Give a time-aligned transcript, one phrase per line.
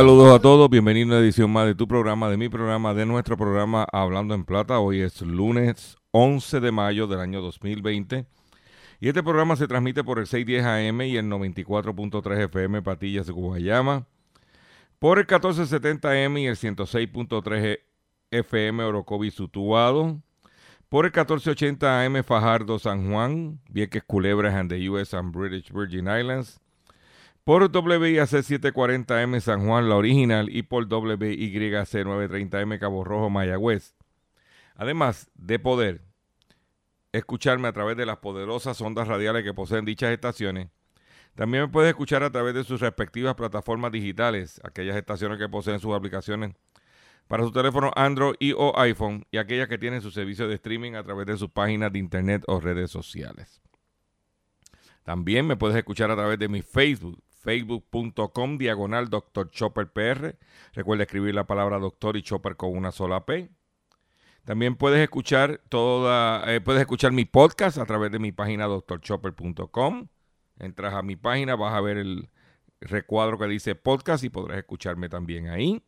[0.00, 3.04] Saludos a todos, bienvenido a una edición más de tu programa, de mi programa, de
[3.04, 4.78] nuestro programa Hablando en Plata.
[4.78, 8.24] Hoy es lunes 11 de mayo del año 2020
[8.98, 14.06] y este programa se transmite por el 610 AM y el 94.3 FM Patillas Guayama,
[14.98, 17.80] por el 1470M y el 106.3
[18.30, 20.18] FM Orocovi Sutuado,
[20.88, 26.06] por el 1480 AM Fajardo San Juan, Vieques Culebras and the US and British Virgin
[26.08, 26.58] Islands,
[27.44, 33.94] por WIAC 740M San Juan, la original, y por WYC 930M Cabo Rojo, Mayagüez.
[34.74, 36.02] Además de poder
[37.12, 40.68] escucharme a través de las poderosas ondas radiales que poseen dichas estaciones,
[41.34, 45.80] también me puedes escuchar a través de sus respectivas plataformas digitales, aquellas estaciones que poseen
[45.80, 46.54] sus aplicaciones
[47.28, 50.94] para su teléfono Android y o iPhone y aquellas que tienen su servicio de streaming
[50.94, 53.62] a través de sus páginas de internet o redes sociales.
[55.04, 59.50] También me puedes escuchar a través de mi Facebook, facebook.com diagonal Dr.
[59.50, 60.36] Chopper PR.
[60.72, 63.50] Recuerda escribir la palabra doctor y chopper con una sola P.
[64.44, 70.08] También puedes escuchar toda, eh, puedes escuchar mi podcast a través de mi página drchopper.com.
[70.58, 72.28] Entras a mi página, vas a ver el
[72.80, 75.82] recuadro que dice podcast y podrás escucharme también ahí.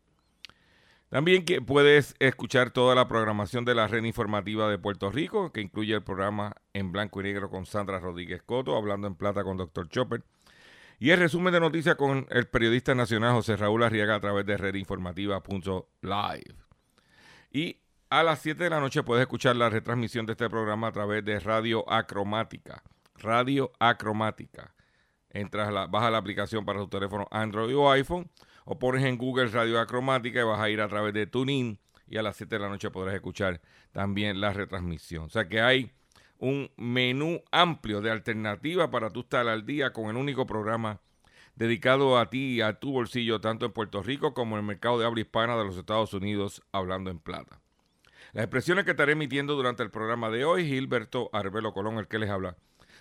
[1.08, 5.60] También que puedes escuchar toda la programación de la red informativa de Puerto Rico, que
[5.60, 9.58] incluye el programa en blanco y negro con Sandra Rodríguez Coto, hablando en plata con
[9.58, 9.90] Dr.
[9.90, 10.22] Chopper,
[11.02, 14.56] y el resumen de noticias con el periodista nacional José Raúl Arriaga a través de
[14.56, 16.54] redinformativa.live.
[17.50, 20.92] Y a las 7 de la noche puedes escuchar la retransmisión de este programa a
[20.92, 22.84] través de Radio Acromática.
[23.16, 24.76] Radio Acromática.
[25.30, 28.30] Entras, la, baja la aplicación para tu teléfono Android o iPhone
[28.64, 32.16] o pones en Google Radio Acromática y vas a ir a través de TuneIn y
[32.16, 35.24] a las 7 de la noche podrás escuchar también la retransmisión.
[35.24, 35.90] O sea que hay
[36.42, 41.00] un menú amplio de alternativas para tú estar al día con el único programa
[41.54, 44.98] dedicado a ti y a tu bolsillo, tanto en Puerto Rico como en el mercado
[44.98, 47.60] de habla hispana de los Estados Unidos, hablando en plata.
[48.32, 52.18] Las expresiones que estaré emitiendo durante el programa de hoy, Gilberto Arbelo Colón, el que
[52.18, 52.56] les habla,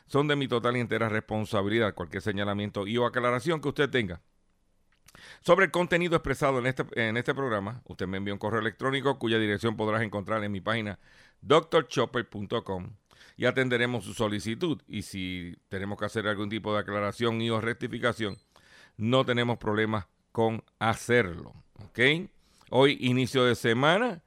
[0.06, 1.96] son de mi total y entera responsabilidad.
[1.96, 4.22] Cualquier señalamiento y o aclaración que usted tenga
[5.41, 9.18] sobre el contenido expresado en este, en este programa, usted me envía un correo electrónico
[9.18, 11.00] cuya dirección podrás encontrar en mi página
[11.41, 13.01] drchopper.com
[13.38, 14.82] y atenderemos su solicitud.
[14.88, 18.38] Y si tenemos que hacer algún tipo de aclaración y o rectificación,
[18.98, 21.54] no tenemos problemas con hacerlo.
[21.84, 22.00] ¿Ok?
[22.70, 24.24] Hoy, inicio de semana,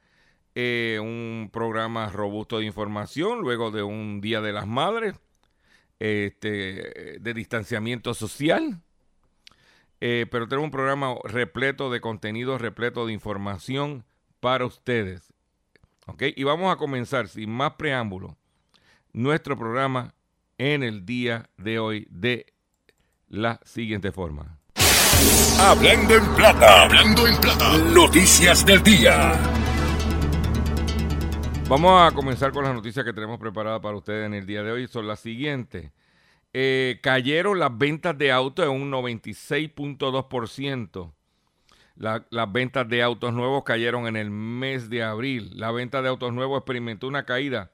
[0.55, 5.15] eh, un programa robusto de información, luego de un Día de las Madres,
[5.99, 8.81] este, de distanciamiento social.
[10.00, 14.05] Eh, pero tenemos un programa repleto de contenido, repleto de información
[14.41, 15.32] para ustedes.
[16.06, 16.25] ¿Ok?
[16.37, 18.37] Y vamos a comenzar sin más preámbulo
[19.14, 20.12] nuestro programa
[20.58, 22.52] en el día de hoy de
[23.28, 24.58] la siguiente forma.
[25.58, 27.78] Hablando en plata, hablando en plata.
[27.78, 29.32] Noticias del día.
[31.69, 34.72] Vamos a comenzar con las noticias que tenemos preparadas para ustedes en el día de
[34.72, 34.88] hoy.
[34.88, 35.92] Son las siguientes.
[36.52, 41.12] Eh, cayeron las ventas de autos en un 96.2%.
[41.96, 45.52] La, las ventas de autos nuevos cayeron en el mes de abril.
[45.55, 47.70] La venta de autos nuevos experimentó una caída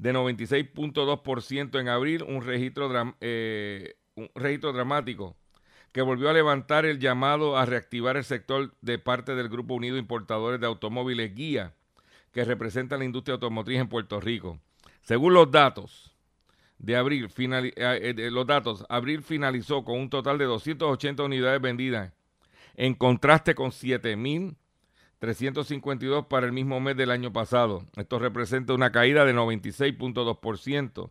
[0.00, 5.36] de 96.2% en abril, un registro, eh, un registro dramático
[5.92, 9.98] que volvió a levantar el llamado a reactivar el sector de parte del Grupo Unido
[9.98, 11.74] Importadores de Automóviles Guía,
[12.32, 14.58] que representa la industria automotriz en Puerto Rico.
[15.02, 16.16] Según los datos
[16.78, 22.14] de abril, eh, eh, los datos, abril finalizó con un total de 280 unidades vendidas,
[22.74, 23.70] en contraste con
[25.20, 27.84] 7.352 para el mismo mes del año pasado.
[27.96, 31.10] Esto representa una caída de 96.2%.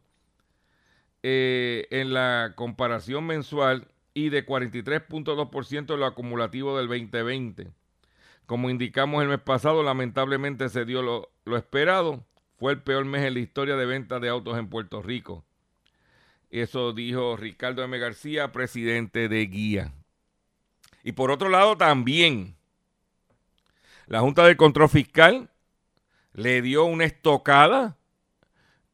[1.22, 7.72] Eh, en la comparación mensual y de 43.2% en lo acumulativo del 2020.
[8.46, 12.26] Como indicamos el mes pasado, lamentablemente se dio lo, lo esperado.
[12.58, 15.44] Fue el peor mes en la historia de ventas de autos en Puerto Rico.
[16.50, 17.98] Eso dijo Ricardo M.
[18.00, 19.94] García, presidente de Guía.
[21.04, 22.56] Y por otro lado, también
[24.10, 25.52] la Junta de Control Fiscal
[26.34, 27.98] le dio una estocada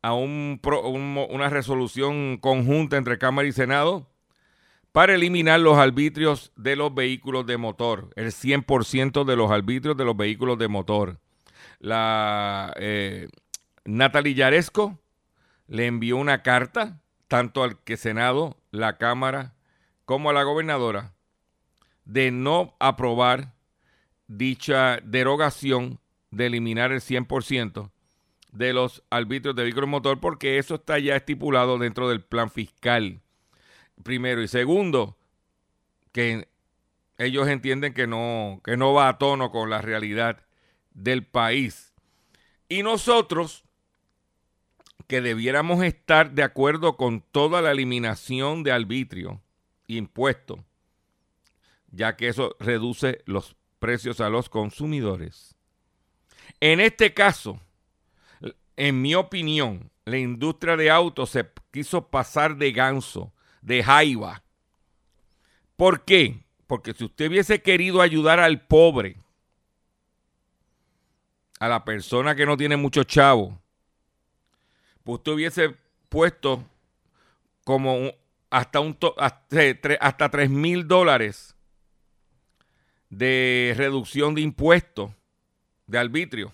[0.02, 4.12] a una resolución conjunta entre Cámara y Senado
[4.92, 10.04] para eliminar los arbitrios de los vehículos de motor, el 100% de los arbitrios de
[10.04, 11.20] los vehículos de motor.
[11.80, 13.30] La eh,
[13.86, 15.00] Natalie Yaresco
[15.68, 19.56] le envió una carta tanto al que Senado, la Cámara,
[20.04, 21.14] como a la gobernadora,
[22.04, 23.55] de no aprobar
[24.28, 26.00] dicha derogación
[26.32, 27.92] de eliminar el 100%
[28.52, 33.22] de los arbitrios de vehículos motor porque eso está ya estipulado dentro del plan fiscal.
[34.04, 35.18] Primero y segundo,
[36.12, 36.48] que
[37.18, 40.44] ellos entienden que no, que no va a tono con la realidad
[40.94, 41.94] del país.
[42.68, 43.64] Y nosotros,
[45.08, 49.42] que debiéramos estar de acuerdo con toda la eliminación de arbitrio,
[49.88, 50.64] impuesto,
[51.92, 53.56] ya que eso reduce los
[53.86, 55.56] precios a los consumidores.
[56.60, 57.62] En este caso,
[58.76, 64.42] en mi opinión, la industria de autos se quiso pasar de ganso, de jaiba.
[65.76, 66.44] ¿Por qué?
[66.66, 69.18] Porque si usted hubiese querido ayudar al pobre,
[71.60, 73.62] a la persona que no tiene mucho chavo,
[75.04, 75.76] pues usted hubiese
[76.10, 76.64] puesto
[77.64, 78.12] como
[78.50, 78.98] hasta, un
[80.00, 81.55] hasta 3 mil dólares
[83.18, 85.12] de reducción de impuestos
[85.88, 86.52] de arbitrio.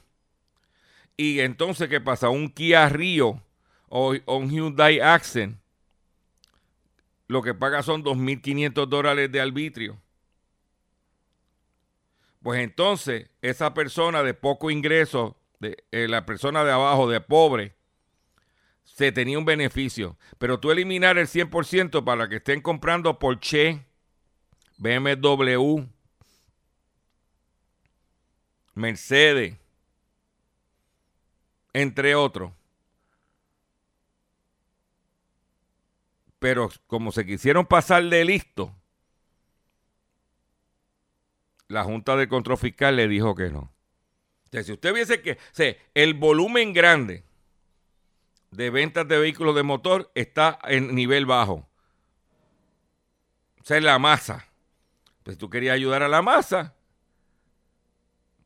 [1.17, 2.29] Y entonces, ¿qué pasa?
[2.29, 3.41] Un Kia Rio
[3.89, 5.57] o, un Hyundai Accent,
[7.27, 9.99] lo que paga son 2.500 dólares de arbitrio.
[12.43, 17.75] Pues entonces, esa persona de poco ingreso, de, eh, la persona de abajo, de pobre,
[18.83, 20.17] se tenía un beneficio.
[20.37, 23.85] Pero tú eliminar el 100% para que estén comprando Porsche,
[24.77, 25.85] BMW,
[28.81, 29.55] Mercedes,
[31.73, 32.51] entre otros.
[36.39, 38.75] Pero como se quisieron pasar de listo,
[41.67, 43.71] la Junta de Control Fiscal le dijo que no.
[44.51, 45.37] si usted viese que
[45.93, 47.23] el volumen grande
[48.51, 51.69] de ventas de vehículos de motor está en nivel bajo.
[53.61, 54.47] O sea, es la masa.
[55.23, 56.75] Pues tú querías ayudar a la masa,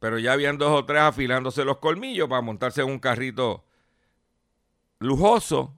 [0.06, 3.66] pero ya habían dos o tres afilándose los colmillos para montarse en un carrito
[5.00, 5.76] lujoso.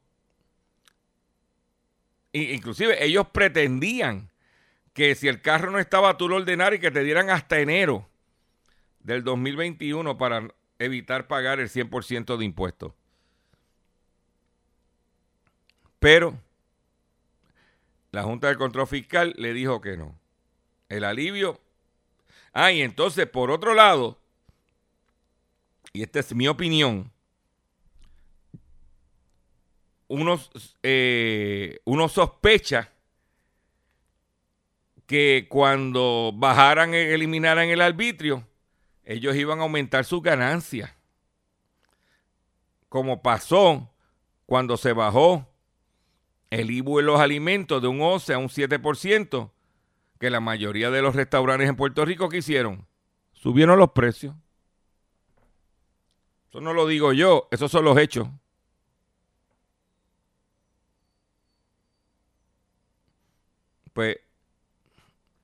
[2.34, 4.30] E inclusive ellos pretendían
[4.92, 8.06] que si el carro no estaba tú lo ordenar y que te dieran hasta enero
[9.00, 12.92] del 2021 para evitar pagar el 100% de impuestos.
[16.00, 16.38] Pero
[18.12, 20.20] la Junta de Control Fiscal le dijo que no.
[20.90, 21.62] El alivio
[22.54, 24.20] Ah, y entonces, por otro lado,
[25.94, 27.12] y esta es mi opinión,
[30.08, 32.92] unos, eh, uno sospecha
[35.06, 38.46] que cuando bajaran, e eliminaran el arbitrio,
[39.06, 40.94] ellos iban a aumentar sus ganancias.
[42.90, 43.90] Como pasó
[44.46, 45.48] cuando se bajó
[46.50, 49.52] el IBU en los alimentos de un 11 a un 7%,
[50.20, 52.88] que la mayoría de los restaurantes en Puerto Rico que hicieron,
[53.34, 54.36] subieron los precios.
[56.50, 58.28] Eso no lo digo yo, esos son los hechos.
[63.94, 64.18] Pues,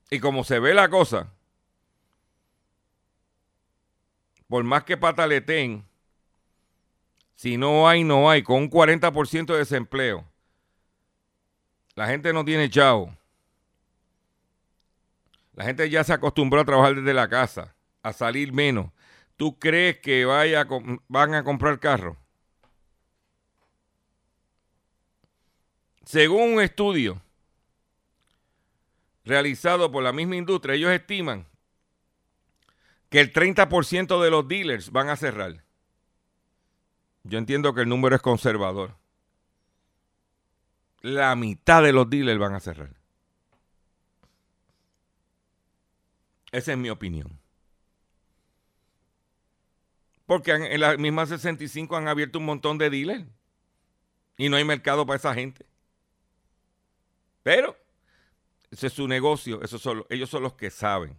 [0.09, 1.31] y como se ve la cosa,
[4.47, 5.85] por más que pataleten,
[7.35, 10.25] si no hay, no hay, con un 40% de desempleo,
[11.95, 13.15] la gente no tiene chavo
[15.53, 18.91] la gente ya se acostumbró a trabajar desde la casa, a salir menos.
[19.37, 20.67] ¿Tú crees que vaya
[21.07, 22.17] van a comprar carro?
[26.05, 27.21] Según un estudio
[29.23, 31.47] realizado por la misma industria, ellos estiman
[33.09, 35.63] que el 30% de los dealers van a cerrar.
[37.23, 38.97] Yo entiendo que el número es conservador.
[41.01, 43.02] La mitad de los dealers van a cerrar.
[46.53, 47.39] Esa es mi opinión.
[50.27, 53.25] Porque en la misma 65 han abierto un montón de dealers
[54.37, 55.65] y no hay mercado para esa gente.
[57.41, 57.75] Pero
[58.69, 61.17] ese es su negocio, eso son, ellos son los que saben.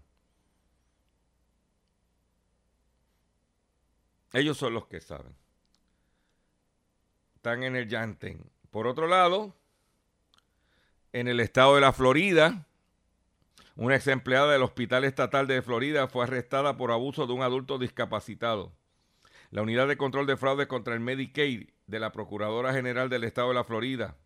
[4.33, 5.35] Ellos son los que saben.
[7.35, 8.51] Están en el Yanten.
[8.71, 9.53] Por otro lado,
[11.13, 12.67] en el estado de la Florida,
[13.77, 17.77] una ex empleada del Hospital Estatal de Florida fue arrestada por abuso de un adulto
[17.77, 18.73] discapacitado.
[19.51, 23.49] La Unidad de Control de Fraudes contra el Medicaid de la Procuradora General del Estado
[23.49, 24.17] de la Florida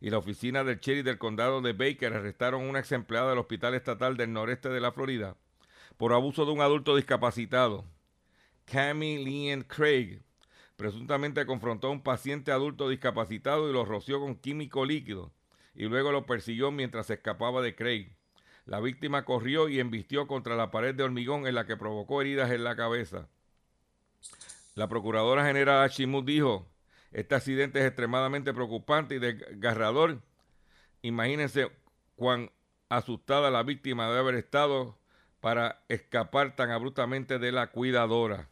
[0.00, 3.38] y la Oficina del Sheriff del Condado de Baker arrestaron a una ex empleada del
[3.38, 5.36] Hospital Estatal del Noreste de la Florida
[5.96, 7.84] por abuso de un adulto discapacitado.
[8.64, 10.20] Cammy Leanne Craig
[10.74, 15.32] presuntamente confrontó a un paciente adulto discapacitado y lo roció con químico líquido
[15.76, 18.16] y luego lo persiguió mientras escapaba de Craig.
[18.66, 22.50] La víctima corrió y embistió contra la pared de hormigón en la que provocó heridas
[22.50, 23.28] en la cabeza.
[24.74, 26.66] La procuradora general Ashimut dijo,
[27.12, 30.20] este accidente es extremadamente preocupante y desgarrador.
[31.02, 31.70] Imagínense
[32.16, 32.50] cuán
[32.88, 34.98] asustada la víctima debe haber estado
[35.40, 38.48] para escapar tan abruptamente de la cuidadora.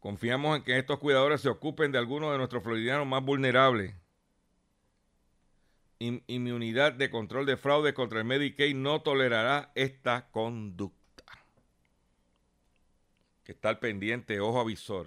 [0.00, 3.94] Confiamos en que estos cuidadores se ocupen de algunos de nuestros floridianos más vulnerables.
[6.02, 11.22] Y, mi unidad de control de fraude contra el Medicaid no tolerará esta conducta.
[13.44, 15.06] Que está al pendiente, ojo avisor.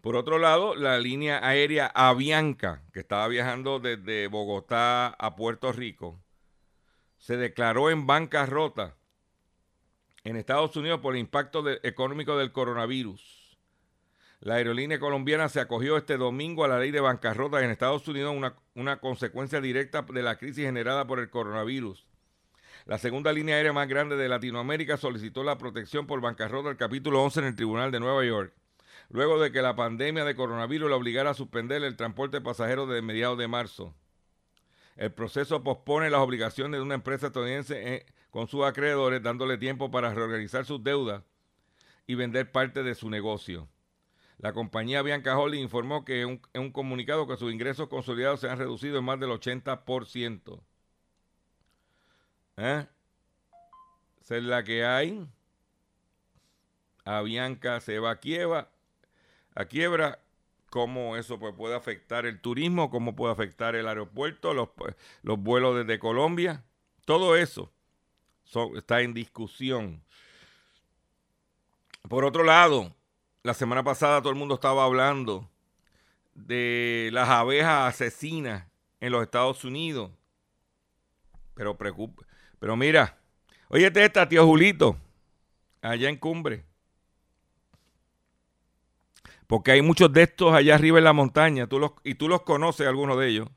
[0.00, 6.18] Por otro lado, la línea aérea Avianca, que estaba viajando desde Bogotá a Puerto Rico,
[7.18, 8.96] se declaró en bancarrota
[10.24, 13.37] en Estados Unidos por el impacto económico del coronavirus.
[14.40, 18.36] La aerolínea colombiana se acogió este domingo a la ley de bancarrota en Estados Unidos,
[18.74, 22.06] una, consecuencia directa de la crisis generada por el coronavirus.
[22.86, 27.20] La segunda línea aérea más grande de Latinoamérica solicitó la protección por bancarrota del capítulo
[27.24, 28.54] 11 en el Tribunal de Nueva York,
[29.10, 32.88] luego de que la pandemia de coronavirus la obligara a suspender el transporte de pasajeros
[32.88, 33.92] desde mediados de marzo.
[34.96, 39.90] El proceso pospone las obligaciones de una empresa estadounidense eh, con sus acreedores, dándole tiempo
[39.90, 41.24] para reorganizar sus deudas
[42.06, 43.68] y vender parte de su negocio.
[44.38, 48.58] La compañía Bianca Holding informó que en un, comunicado que sus ingresos consolidados se han
[48.58, 50.60] reducido en más del 80%.
[52.56, 52.86] ¿Eh?
[54.20, 55.26] Es la que hay.
[57.04, 58.70] A Bianca se va a quiebra,
[59.54, 60.20] a quiebra
[60.68, 64.68] cómo eso pues, puede afectar el turismo, cómo puede afectar el aeropuerto, los,
[65.22, 66.64] los vuelos desde Colombia.
[67.06, 67.72] Todo eso
[68.76, 70.04] está en discusión.
[72.08, 72.94] Por otro lado,
[73.48, 75.48] la semana pasada todo el mundo estaba hablando
[76.34, 78.66] de las abejas asesinas
[79.00, 80.10] en los Estados Unidos.
[81.54, 82.26] Pero preocupa.
[82.58, 83.16] Pero mira,
[83.68, 84.98] oye, esta, tío Julito,
[85.80, 86.66] allá en Cumbre.
[89.46, 92.42] Porque hay muchos de estos allá arriba en la montaña, tú los, y tú los
[92.42, 93.48] conoces, algunos de ellos.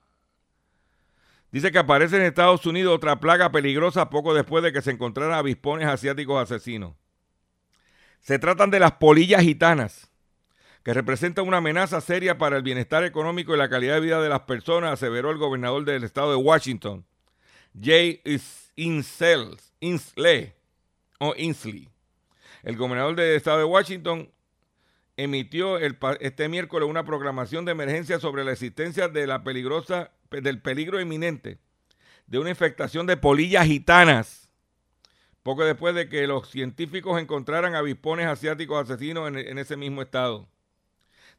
[1.52, 5.34] Dice que aparece en Estados Unidos otra plaga peligrosa poco después de que se encontraran
[5.34, 6.94] avispones asiáticos asesinos.
[8.22, 10.10] Se tratan de las polillas gitanas,
[10.84, 14.30] que representan una amenaza seria para el bienestar económico y la calidad de vida de
[14.30, 17.06] las personas, aseveró el gobernador del estado de Washington,
[17.80, 18.22] Jay
[18.76, 20.54] Inslee.
[22.64, 24.32] El gobernador del estado de Washington
[25.18, 31.02] emitió este miércoles una proclamación de emergencia sobre la existencia de la peligrosa, del peligro
[31.02, 31.60] inminente
[32.28, 34.41] de una infectación de polillas gitanas,
[35.44, 40.48] poco después de que los científicos encontraran avispones asiáticos asesinos en, ese mismo estado.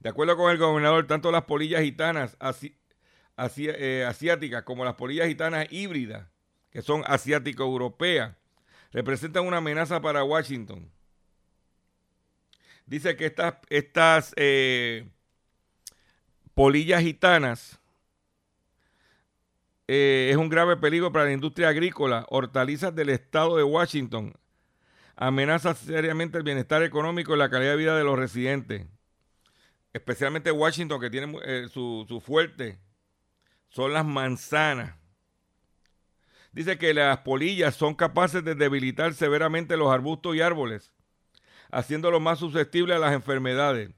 [0.00, 2.36] De acuerdo con el gobernador, tanto las polillas gitanas
[3.56, 6.26] eh, asiáticas como las polillas gitanas híbridas,
[6.70, 8.34] que son asiático-europeas,
[8.92, 10.90] representan una amenaza para Washington
[12.86, 15.08] Dice que estas, estas eh,
[16.54, 17.80] polillas gitanas
[19.94, 22.24] eh, es un grave peligro para la industria agrícola.
[22.28, 24.34] Hortalizas del estado de Washington
[25.16, 28.86] amenaza seriamente el bienestar económico y la calidad de vida de los residentes.
[29.92, 32.78] Especialmente Washington, que tiene eh, su, su fuerte,
[33.68, 34.96] son las manzanas.
[36.52, 40.92] Dice que las polillas son capaces de debilitar severamente los arbustos y árboles
[41.72, 43.90] haciéndolo más susceptible a las enfermedades,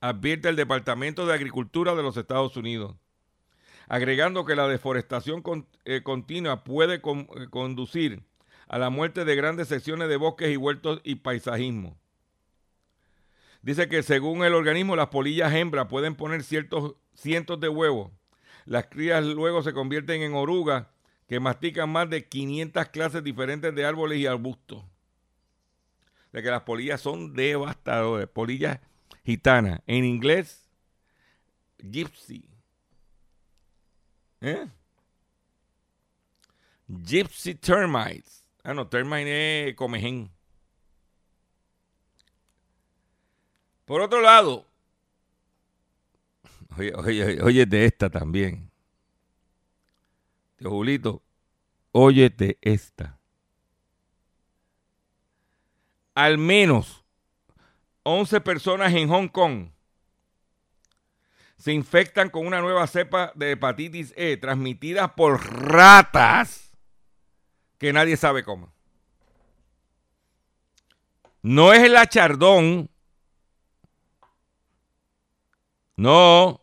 [0.00, 2.96] advierte el Departamento de Agricultura de los Estados Unidos,
[3.90, 5.42] agregando que la deforestación
[5.84, 7.00] eh, continua puede eh,
[7.50, 8.22] conducir
[8.68, 11.98] a la muerte de grandes secciones de bosques y huertos y paisajismo.
[13.62, 18.12] Dice que según el organismo, las polillas hembras pueden poner cientos de huevos.
[18.64, 20.86] Las crías luego se convierten en orugas
[21.26, 24.84] que mastican más de 500 clases diferentes de árboles y arbustos
[26.30, 28.28] de que las polillas son devastadoras.
[28.28, 28.78] Polillas
[29.24, 29.80] gitanas.
[29.88, 30.70] En inglés,
[31.78, 32.49] gypsy.
[34.40, 34.68] ¿Eh?
[36.88, 38.44] Gypsy termites.
[38.62, 40.30] Ah, no, termite es comején.
[43.84, 44.70] Por otro lado,
[46.78, 48.70] Oye, oye, oye de esta también.
[50.56, 51.22] Tío Julito,
[51.92, 53.18] óyete esta.
[56.14, 57.04] Al menos
[58.02, 59.70] 11 personas en Hong Kong
[61.60, 66.72] se infectan con una nueva cepa de hepatitis E transmitida por ratas
[67.76, 68.72] que nadie sabe cómo.
[71.42, 72.90] No es el achardón.
[75.96, 76.62] No.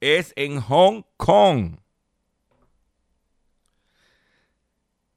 [0.00, 1.76] Es en Hong Kong.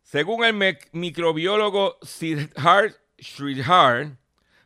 [0.01, 4.17] Según el microbiólogo Siddharth Sridhar,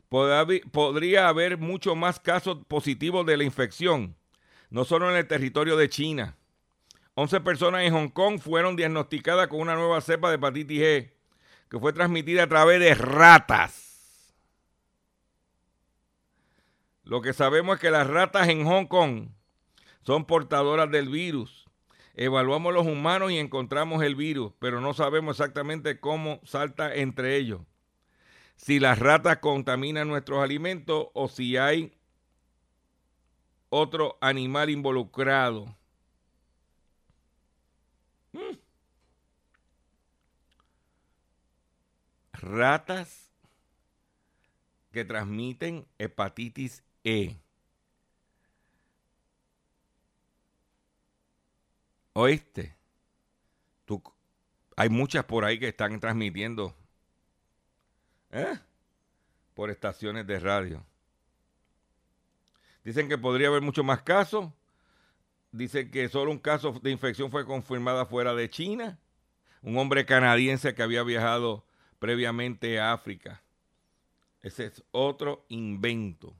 [0.10, 4.16] podría haber mucho más casos positivos de la infección,
[4.70, 6.38] no solo en el territorio de China.
[7.16, 11.18] 11 personas en Hong Kong fueron diagnosticadas con una nueva cepa de hepatitis E
[11.70, 14.36] que fue transmitida a través de ratas.
[17.04, 19.30] Lo que sabemos es que las ratas en Hong Kong
[20.04, 21.66] son portadoras del virus.
[22.14, 27.62] Evaluamos los humanos y encontramos el virus, pero no sabemos exactamente cómo salta entre ellos.
[28.58, 31.94] Si las ratas contaminan nuestros alimentos o si hay
[33.70, 35.76] otro animal involucrado.
[38.34, 38.58] Mm.
[42.40, 43.30] ratas
[44.92, 47.36] que transmiten hepatitis E.
[52.14, 52.76] Oíste,
[54.76, 56.76] hay muchas por ahí que están transmitiendo
[58.32, 58.60] ¿eh?
[59.54, 60.86] por estaciones de radio.
[62.84, 64.52] Dicen que podría haber mucho más casos.
[65.52, 69.00] Dicen que solo un caso de infección fue confirmada fuera de China.
[69.62, 71.66] Un hombre canadiense que había viajado
[72.00, 73.42] previamente a África.
[74.42, 76.36] Ese es otro invento.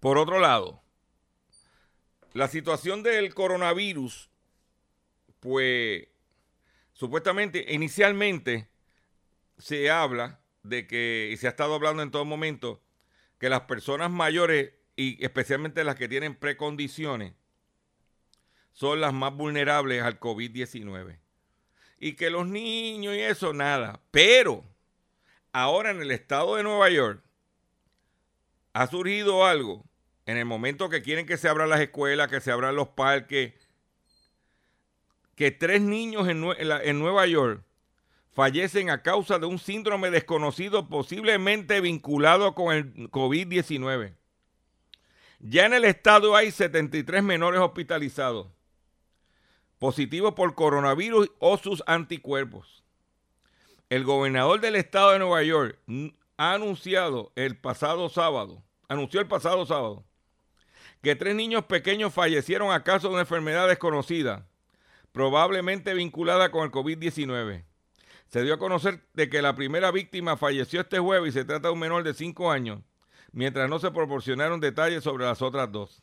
[0.00, 0.82] Por otro lado,
[2.34, 4.28] la situación del coronavirus,
[5.38, 6.08] pues
[7.02, 8.68] supuestamente, inicialmente
[9.58, 12.80] se habla de que, y se ha estado hablando en todo momento,
[13.40, 17.32] que las personas mayores y especialmente las que tienen precondiciones,
[18.70, 21.18] son las más vulnerables al COVID-19.
[21.98, 24.00] Y que los niños y eso, nada.
[24.12, 24.64] Pero
[25.50, 27.20] ahora en el estado de Nueva York
[28.74, 29.84] ha surgido algo.
[30.24, 33.54] En el momento que quieren que se abran las escuelas, que se abran los parques,
[35.34, 37.62] que tres niños en, Nueva York
[38.32, 44.14] fallecen a causa de un síndrome desconocido posiblemente vinculado con el COVID-19.
[45.40, 48.48] Ya en el estado hay 73 menores hospitalizados
[49.82, 52.84] positivos por coronavirus o sus anticuerpos.
[53.90, 55.76] El gobernador del estado de Nueva York
[56.36, 60.04] ha anunciado el pasado sábado, anunció el pasado sábado,
[61.02, 64.46] que tres niños pequeños fallecieron a causa de una enfermedad desconocida,
[65.12, 67.64] probablemente vinculada con el COVID-19.
[68.28, 71.68] Se dio a conocer de que la primera víctima falleció este jueves y se trata
[71.68, 72.80] de un menor de 5 años,
[73.30, 76.02] mientras no se proporcionaron detalles sobre las otras dos.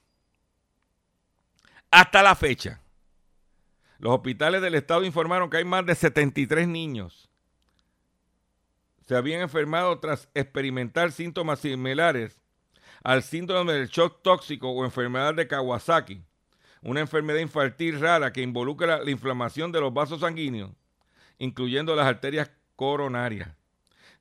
[1.91, 2.81] Hasta la fecha,
[3.97, 7.29] los hospitales del estado informaron que hay más de 73 niños.
[9.07, 12.39] Se habían enfermado tras experimentar síntomas similares
[13.03, 16.23] al síndrome del shock tóxico o enfermedad de Kawasaki,
[16.81, 20.71] una enfermedad infantil rara que involucra la inflamación de los vasos sanguíneos,
[21.37, 23.49] incluyendo las arterias coronarias.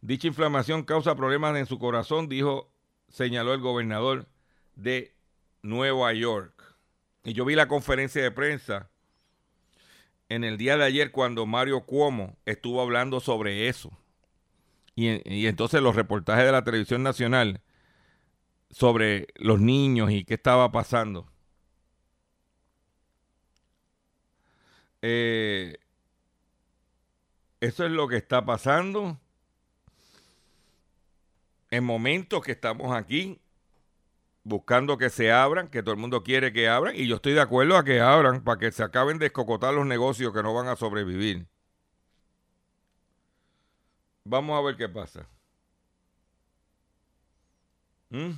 [0.01, 2.71] Dicha inflamación causa problemas en su corazón, dijo,
[3.09, 4.27] señaló el gobernador
[4.75, 5.14] de
[5.62, 6.77] Nueva York.
[7.25, 8.90] Y yo vi la conferencia de prensa
[10.29, 13.90] en el día de ayer cuando Mario Cuomo estuvo hablando sobre eso.
[14.94, 17.61] Y, entonces los reportajes de la televisión nacional
[18.71, 21.31] sobre los niños y qué estaba pasando.
[25.03, 25.79] Eh,
[27.61, 29.19] eso es lo que está pasando.
[31.71, 33.41] En momentos que estamos aquí
[34.49, 37.41] buscando que se abran, que todo el mundo quiere que abran, y yo estoy de
[37.43, 40.69] acuerdo a que abran para que se acaben de escocotar los negocios que no van
[40.69, 41.47] a sobrevivir.
[44.25, 45.27] Vamos a ver qué pasa.
[48.11, 48.33] ¿Mm?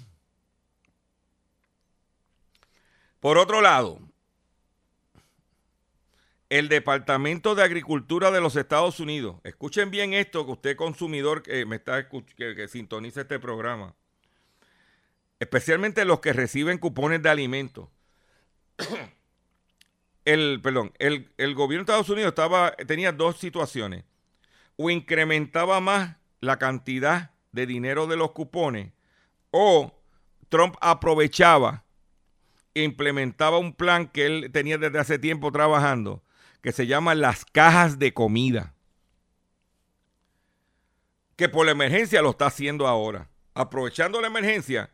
[3.20, 4.00] Por otro lado,
[6.50, 11.64] el Departamento de Agricultura de los Estados Unidos, escuchen bien esto que usted consumidor que
[11.64, 13.94] me está que, sintoniza este programa
[15.38, 17.88] especialmente los que reciben cupones de alimentos.
[20.26, 24.04] el, perdón, el, gobierno de Estados Unidos estaba, tenía dos situaciones.
[24.76, 28.92] O incrementaba más la cantidad de dinero de los cupones
[29.50, 29.94] o
[30.48, 31.84] Trump aprovechaba
[32.74, 36.22] e implementaba un plan que él tenía desde hace tiempo trabajando
[36.62, 38.74] que se llama las cajas de comida.
[41.36, 43.30] Que por la emergencia lo está haciendo ahora.
[43.54, 44.90] Aprovechando la emergencia,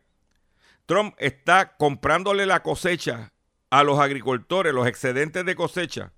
[0.87, 3.33] Trump está comprándole la cosecha
[3.71, 6.13] a los agricultores, los excedentes de cosecha.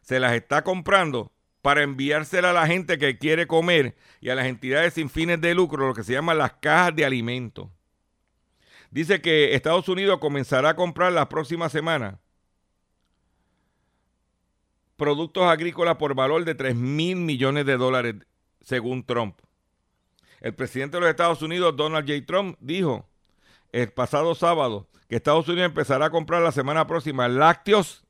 [0.00, 4.46] Se las está comprando para enviársela a la gente que quiere comer y a las
[4.46, 7.68] entidades sin fines de lucro, lo que se llama las cajas de alimentos.
[8.90, 12.20] Dice que Estados Unidos comenzará a comprar la próxima semana
[14.98, 18.16] productos agrícolas por valor de 3 mil millones de dólares,
[18.60, 19.38] según Trump.
[20.40, 22.26] El presidente de los Estados Unidos, Donald J.
[22.26, 23.08] Trump, dijo
[23.72, 28.04] el pasado sábado que Estados Unidos empezará a comprar la semana próxima lácteos,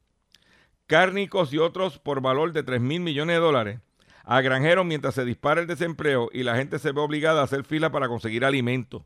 [0.87, 3.81] cárnicos y otros por valor de 3 mil millones de dólares
[4.25, 7.65] a granjeros mientras se dispara el desempleo y la gente se ve obligada a hacer
[7.65, 9.03] fila para conseguir alimentos.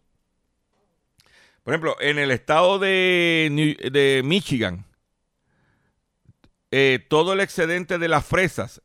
[1.62, 4.84] Por ejemplo, en el estado de, de Michigan,
[6.72, 8.80] eh, todo el excedente de las fresas,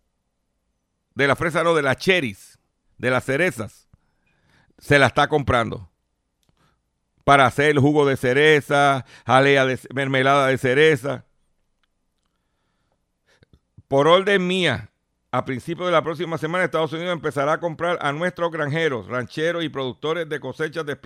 [1.15, 2.59] de las fresas no, de las cherries,
[2.97, 3.87] de las cerezas,
[4.77, 5.89] se la está comprando
[7.23, 11.25] para hacer el jugo de cereza, jalea de mermelada de cereza.
[13.87, 14.91] Por orden mía,
[15.31, 19.63] a principios de la próxima semana, Estados Unidos empezará a comprar a nuestros granjeros, rancheros
[19.63, 20.97] y productores de cosechas de,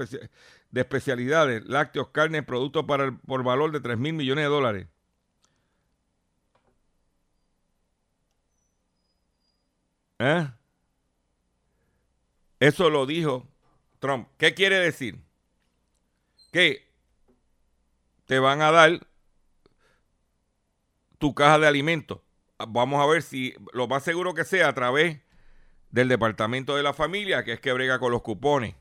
[0.74, 4.88] especialidades, lácteos, carne, productos para por valor de 3 mil millones de dólares.
[10.22, 10.48] ¿Eh?
[12.60, 13.48] Eso lo dijo
[14.00, 14.28] Trump.
[14.38, 15.20] ¿Qué quiere decir?
[16.52, 16.88] Que
[18.26, 19.08] te van a dar
[21.18, 22.20] tu caja de alimentos
[22.68, 25.20] vamos a ver si lo más seguro que sea a través
[25.90, 28.76] del departamento de la familia, que es que brega con los cupones.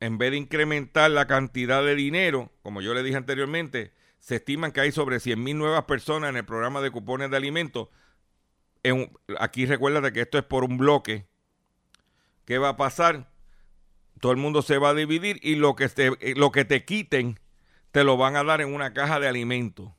[0.00, 4.72] En vez de incrementar la cantidad de dinero, como yo le dije anteriormente, se estiman
[4.72, 7.88] que hay sobre 100 mil nuevas personas en el programa de cupones de alimentos.
[9.38, 11.26] Aquí recuérdate que esto es por un bloque.
[12.44, 13.30] ¿Qué va a pasar?
[14.20, 17.38] Todo el mundo se va a dividir y lo que lo que te quiten
[17.92, 19.90] te lo van a dar en una caja de alimentos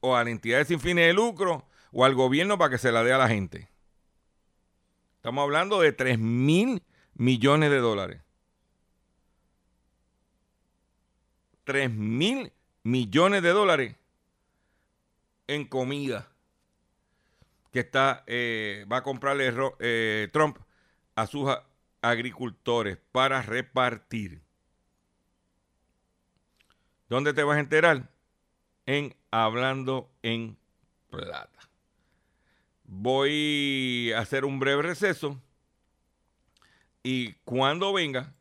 [0.00, 3.02] o a la entidades sin fines de lucro o al gobierno para que se la
[3.02, 3.68] dé a la gente.
[5.16, 6.82] Estamos hablando de 3 mil
[7.14, 8.22] millones de dólares.
[11.64, 12.52] 3 mil
[12.84, 13.96] millones de dólares
[15.48, 16.35] en comida
[17.76, 20.56] que está eh, va a comprarle eh, Trump
[21.14, 21.54] a sus
[22.00, 24.40] agricultores para repartir.
[27.10, 28.08] ¿Dónde te vas a enterar?
[28.86, 30.56] En hablando en
[31.10, 31.58] plata.
[32.84, 35.38] Voy a hacer un breve receso
[37.02, 38.32] y cuando venga,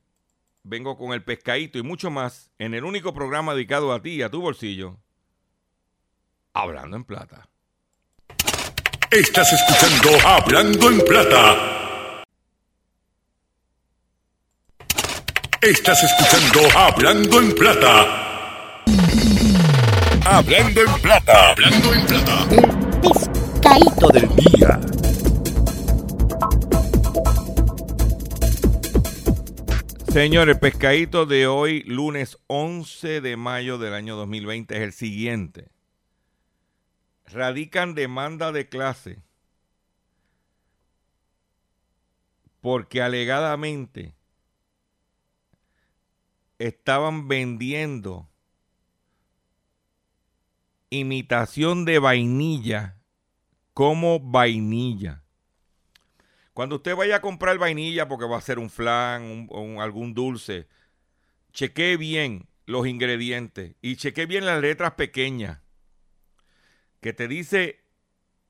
[0.63, 4.21] vengo con el pescadito y mucho más en el único programa dedicado a ti y
[4.21, 4.97] a tu bolsillo,
[6.53, 7.49] Hablando en Plata.
[9.15, 12.21] Estás escuchando Hablando en Plata.
[15.61, 18.83] Estás escuchando Hablando en Plata.
[20.25, 21.51] Hablando en plata.
[21.51, 22.45] Hablando en plata.
[22.51, 24.81] El pescadito del día.
[30.11, 35.74] Señor, el pescadito de hoy, lunes 11 de mayo del año 2020, es el siguiente.
[37.27, 39.23] Radican demanda de clase
[42.61, 44.15] porque alegadamente
[46.57, 48.27] estaban vendiendo
[50.89, 52.97] imitación de vainilla
[53.73, 55.23] como vainilla.
[56.53, 60.67] Cuando usted vaya a comprar vainilla porque va a ser un flan o algún dulce,
[61.51, 65.64] chequee bien los ingredientes y chequee bien las letras pequeñas
[67.05, 67.83] que te dice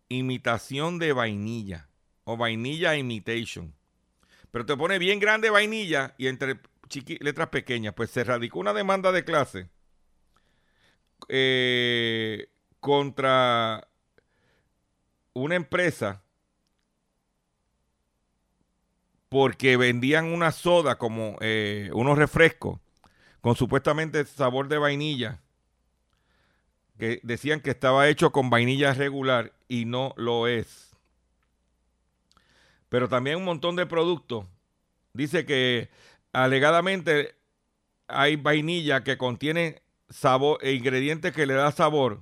[0.07, 1.89] imitación de vainilla
[2.23, 3.75] o vainilla imitation.
[4.49, 6.61] Pero te pone bien grande vainilla y entre
[7.19, 7.95] letras pequeñas.
[7.95, 9.69] Pues se radicó una demanda de clase
[11.27, 12.47] eh,
[12.79, 13.89] contra
[15.33, 16.23] una empresa
[19.27, 22.79] porque vendían una soda como eh, unos refrescos
[23.41, 25.41] con supuestamente sabor de vainilla
[26.97, 30.95] que decían que estaba hecho con vainilla regular y no lo es.
[32.89, 34.45] Pero también un montón de productos.
[35.13, 35.89] Dice que
[36.31, 37.35] alegadamente
[38.07, 42.21] hay vainilla que contiene sabor, e ingredientes que le da sabor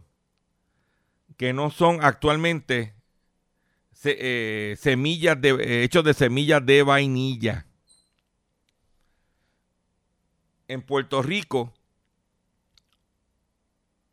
[1.38, 2.94] que no son actualmente
[4.04, 7.66] eh, semillas de, eh, hechos de semillas de vainilla.
[10.68, 11.74] En Puerto Rico,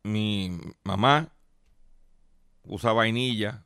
[0.03, 1.29] mi mamá
[2.63, 3.63] usa vainilla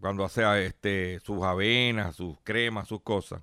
[0.00, 3.42] cuando hace este, sus avenas, sus cremas, sus cosas.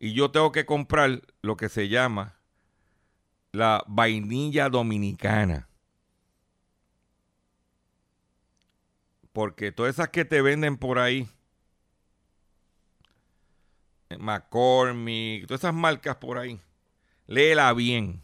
[0.00, 2.36] Y yo tengo que comprar lo que se llama
[3.52, 5.68] la vainilla dominicana.
[9.32, 11.28] Porque todas esas que te venden por ahí,
[14.10, 16.60] eh, McCormick, todas esas marcas por ahí,
[17.26, 18.22] léela bien.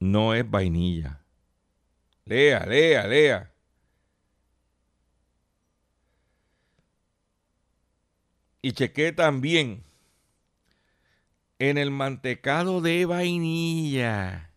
[0.00, 1.20] No es vainilla.
[2.24, 3.52] Lea, lea, lea.
[8.62, 9.84] Y chequé también
[11.58, 14.52] en el mantecado de vainilla.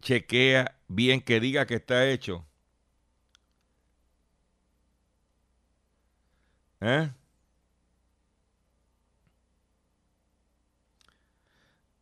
[0.00, 2.46] Chequea bien que diga que está hecho.
[6.80, 7.10] ¿Eh?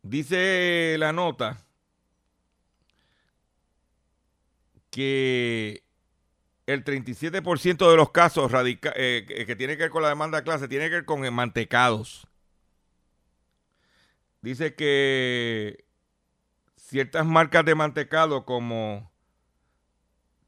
[0.03, 1.66] Dice la nota
[4.89, 5.83] que
[6.67, 10.43] el 37% de los casos radica- eh, que tiene que ver con la demanda de
[10.43, 12.27] clase tiene que ver con mantecados.
[14.41, 15.85] Dice que
[16.77, 19.11] ciertas marcas de mantecado como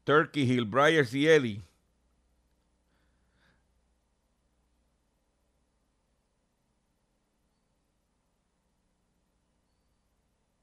[0.04, 1.62] Turkey Hill, Breyers y Eddie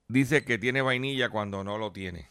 [0.10, 2.30] dice que tiene vainilla cuando no lo tiene.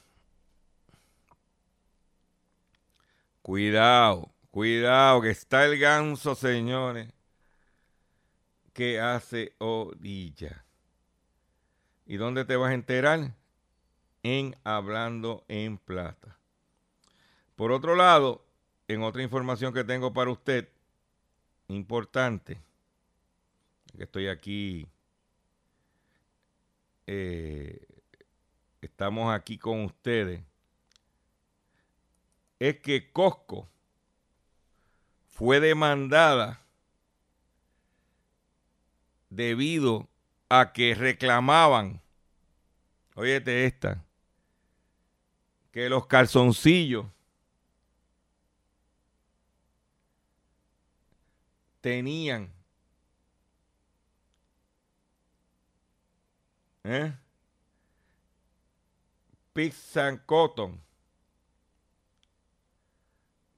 [3.46, 7.12] Cuidado, cuidado, que está el ganso, señores,
[8.72, 10.64] que hace orilla.
[12.06, 13.36] ¿Y dónde te vas a enterar?
[14.24, 16.40] En Hablando en Plata.
[17.54, 18.44] Por otro lado,
[18.88, 20.68] en otra información que tengo para usted,
[21.68, 22.60] importante,
[23.96, 24.88] que estoy aquí,
[27.06, 27.86] eh,
[28.80, 30.42] estamos aquí con ustedes,
[32.58, 33.68] es que Costco
[35.28, 36.60] fue demandada
[39.28, 40.08] debido
[40.48, 42.00] a que reclamaban,
[43.14, 44.02] óyete esta,
[45.72, 47.06] que los calzoncillos
[51.82, 52.50] tenían
[56.84, 57.12] ¿eh?
[59.52, 60.85] pizza cotton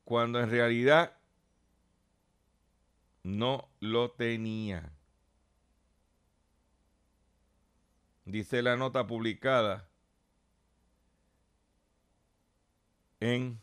[0.09, 1.19] cuando en realidad
[3.25, 4.91] no lo tenía.
[8.25, 9.87] Dice la nota publicada
[13.21, 13.61] en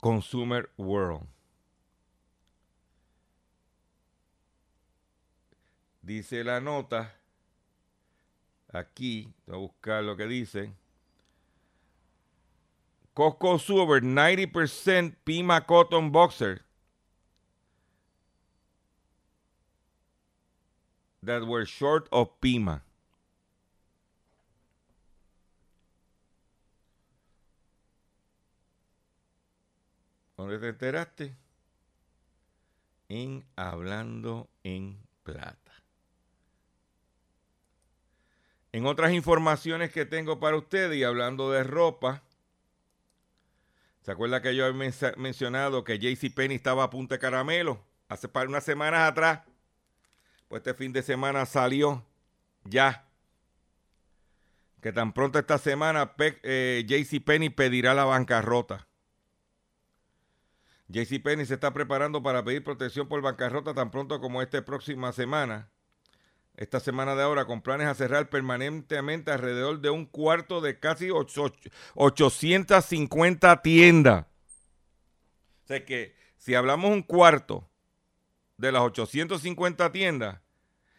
[0.00, 1.28] Consumer World.
[6.00, 7.21] Dice la nota
[8.72, 10.72] aquí, voy a buscar lo que dice.
[13.14, 16.62] Costco over 90% Pima Cotton Boxer
[21.22, 22.82] that were short of Pima.
[30.36, 31.36] ¿Dónde te enteraste?
[33.08, 35.61] En Hablando en Plata.
[38.72, 42.22] En otras informaciones que tengo para ustedes y hablando de ropa,
[44.00, 48.48] ¿se acuerda que yo había mencionado que JCPenney estaba a punta de caramelo hace para
[48.48, 49.40] unas semanas atrás?
[50.48, 52.02] Pues este fin de semana salió
[52.64, 53.06] ya.
[54.80, 58.88] Que tan pronto esta semana eh, JCPenney pedirá la bancarrota.
[60.88, 65.70] JCPenney se está preparando para pedir protección por bancarrota tan pronto como esta próxima semana.
[66.56, 71.10] Esta semana de ahora, con planes a cerrar permanentemente alrededor de un cuarto de casi
[71.10, 71.52] ocho-
[71.94, 74.26] 850 tiendas.
[75.64, 77.70] O sea que si hablamos un cuarto
[78.58, 80.40] de las 850 tiendas,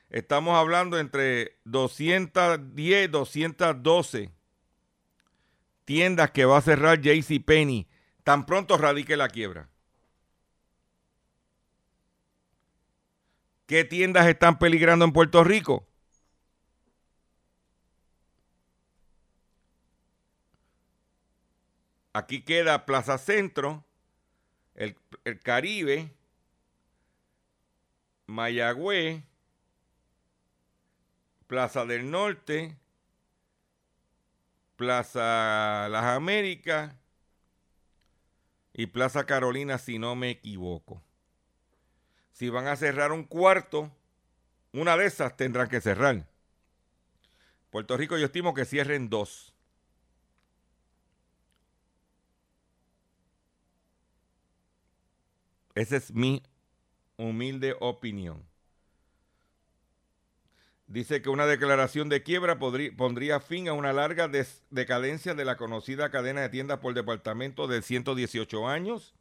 [0.09, 4.31] estamos hablando entre 210 y 212
[5.85, 7.87] tiendas que va a cerrar JCPenney
[8.23, 9.69] tan pronto radique la quiebra.
[13.73, 15.88] ¿Qué tiendas están peligrando en Puerto Rico?
[22.13, 23.83] Aquí queda Plaza Centro,
[24.75, 26.13] el, el Caribe,
[28.27, 29.23] Mayagüez,
[31.47, 32.77] Plaza del Norte,
[34.75, 36.93] Plaza Las Américas
[38.71, 41.02] y Plaza Carolina, si no me equivoco.
[42.33, 43.91] Si van a cerrar un cuarto,
[44.73, 46.27] una de esas tendrán que cerrar.
[47.69, 49.53] Puerto Rico yo estimo que cierren dos.
[55.75, 56.43] Esa es mi
[57.17, 58.43] humilde opinión.
[60.87, 64.29] Dice que una declaración de quiebra pondría fin a una larga
[64.69, 69.15] decadencia de la conocida cadena de tiendas por departamento de 118 años,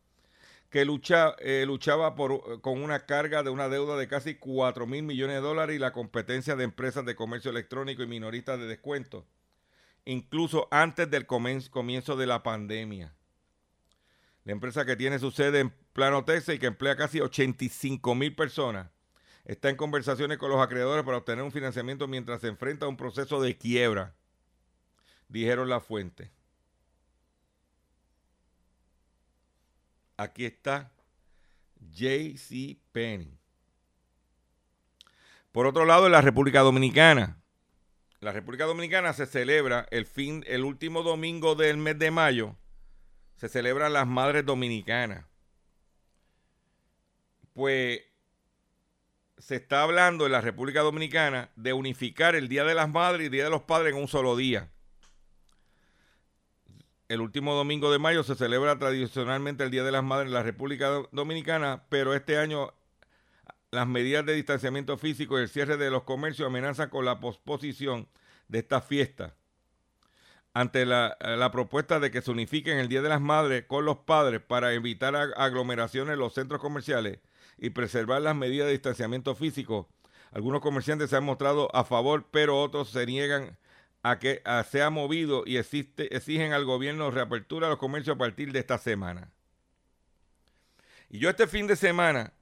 [0.72, 5.36] que eh, luchaba por, con una carga de una deuda de casi 4 mil millones
[5.36, 9.26] de dólares y la competencia de empresas de comercio electrónico y minoristas de descuento,
[10.06, 13.14] incluso antes del comienzo de la pandemia.
[14.44, 18.34] La empresa que tiene su sede en Plano, Texas y que emplea casi 85 mil
[18.34, 18.88] personas
[19.44, 22.96] está en conversaciones con los acreedores para obtener un financiamiento mientras se enfrenta a un
[22.96, 24.14] proceso de quiebra,
[25.28, 26.30] dijeron la fuente.
[30.22, 30.92] Aquí está
[31.90, 33.38] JC Penny.
[35.50, 37.42] Por otro lado, en la República Dominicana,
[38.20, 42.56] la República Dominicana se celebra el fin, el último domingo del mes de mayo,
[43.36, 45.26] se celebran las Madres Dominicanas.
[47.52, 48.02] Pues
[49.38, 53.24] se está hablando en la República Dominicana de unificar el Día de las Madres y
[53.26, 54.70] el Día de los Padres en un solo día.
[57.12, 60.42] El último domingo de mayo se celebra tradicionalmente el Día de las Madres en la
[60.42, 62.72] República Dominicana, pero este año
[63.70, 68.08] las medidas de distanciamiento físico y el cierre de los comercios amenazan con la posposición
[68.48, 69.36] de esta fiesta.
[70.54, 74.40] Ante la, propuesta de que se unifiquen el Día de las Madres con los padres
[74.40, 77.18] para evitar aglomeraciones en los centros comerciales,
[77.58, 79.90] y preservar las medidas de distanciamiento físico.
[80.30, 83.58] Algunos comerciantes se han mostrado a favor, pero otros se niegan
[84.02, 88.58] a que sea movido y exigen al gobierno reapertura de los comercios a partir de
[88.58, 89.30] esta semana.
[91.08, 92.32] Y yo este fin de semana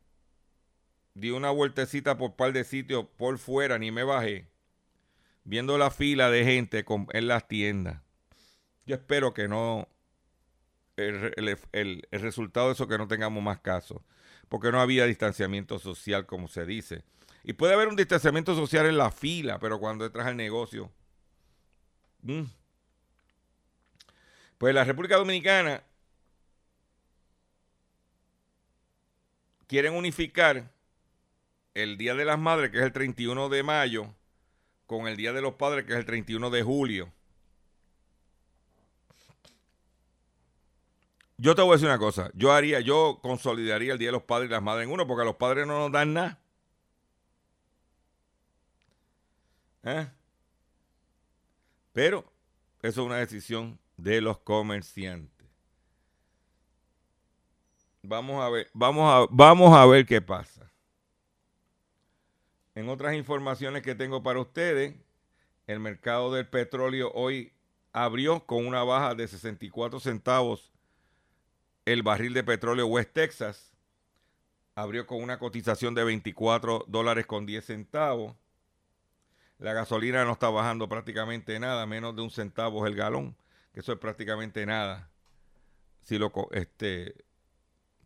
[1.14, 4.48] di una vueltecita por par de sitios por fuera, ni me bajé,
[5.44, 8.00] viendo la fila de gente en las tiendas.
[8.86, 9.88] Yo espero que no,
[10.96, 14.00] el, el resultado de eso que no tengamos más casos
[14.50, 17.04] porque no había distanciamiento social, como se dice.
[17.44, 20.90] Y puede haber un distanciamiento social en la fila, pero cuando entras al negocio.
[22.22, 22.42] Mm.
[24.58, 25.82] Pues la República Dominicana
[29.66, 30.70] quieren unificar
[31.74, 34.14] el Día de las Madres, que es el 31 de mayo,
[34.86, 37.12] con el Día de los Padres, que es el 31 de julio.
[41.38, 42.30] Yo te voy a decir una cosa.
[42.34, 45.22] Yo haría, yo consolidaría el Día de los Padres y las Madres en uno, porque
[45.22, 46.38] a los padres no nos dan nada.
[49.84, 50.06] ¿Eh?
[51.92, 52.24] Pero
[52.82, 55.48] eso es una decisión de los comerciantes.
[58.02, 60.70] Vamos a ver, vamos a, vamos a ver qué pasa.
[62.74, 64.94] En otras informaciones que tengo para ustedes,
[65.66, 67.52] el mercado del petróleo hoy
[67.92, 70.70] abrió con una baja de 64 centavos
[71.84, 73.72] el barril de petróleo West Texas
[74.74, 78.36] abrió con una cotización de 24 dólares con 10 centavos.
[79.60, 83.36] La gasolina no está bajando prácticamente nada, menos de un centavo el galón,
[83.72, 85.10] que eso es prácticamente nada,
[86.02, 87.24] si lo este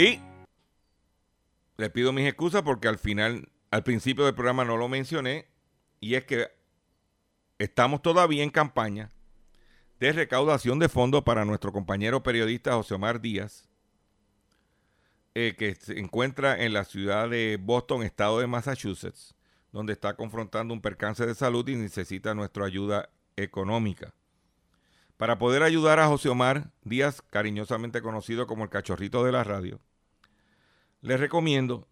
[0.00, 0.18] Y
[1.76, 5.46] le pido mis excusas porque al final, al principio del programa no lo mencioné,
[6.00, 6.48] y es que
[7.58, 9.10] estamos todavía en campaña
[9.98, 13.68] de recaudación de fondos para nuestro compañero periodista José Omar Díaz,
[15.34, 19.34] eh, que se encuentra en la ciudad de Boston, estado de Massachusetts,
[19.70, 24.14] donde está confrontando un percance de salud y necesita nuestra ayuda económica.
[25.18, 29.78] Para poder ayudar a José Omar Díaz, cariñosamente conocido como el cachorrito de la radio,
[31.02, 31.88] les recomiendo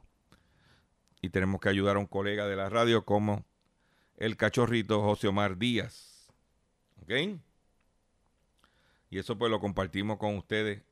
[1.23, 3.45] Y tenemos que ayudar a un colega de la radio como
[4.17, 6.29] el cachorrito José Omar Díaz.
[7.03, 7.13] ¿Ok?
[9.11, 10.83] Y eso pues lo compartimos con ustedes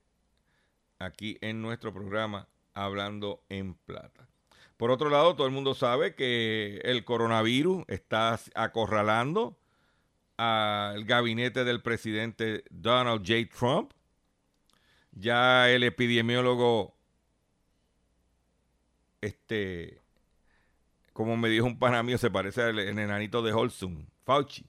[0.98, 4.28] aquí en nuestro programa Hablando en Plata.
[4.76, 9.58] Por otro lado, todo el mundo sabe que el coronavirus está acorralando
[10.36, 13.48] al gabinete del presidente Donald J.
[13.56, 13.92] Trump
[15.18, 16.94] ya el epidemiólogo,
[19.20, 20.00] este,
[21.12, 24.64] como me dijo un pana mío, se parece al enanito de Holsum, Fauci.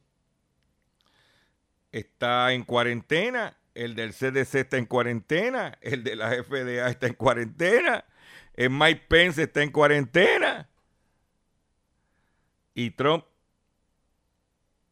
[1.91, 7.13] Está en cuarentena, el del CDC está en cuarentena, el de la FDA está en
[7.13, 8.05] cuarentena,
[8.53, 10.69] el Mike Pence está en cuarentena.
[12.73, 13.25] Y Trump,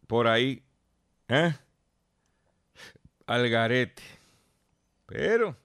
[0.08, 0.64] por ahí,
[1.30, 1.54] ¿eh?
[3.26, 4.17] Al garete.
[5.08, 5.58] Pero,